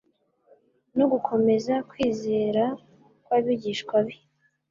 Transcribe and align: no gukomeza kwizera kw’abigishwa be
no 0.97 1.05
gukomeza 1.11 1.73
kwizera 1.89 2.63
kw’abigishwa 3.23 3.97
be 4.05 4.15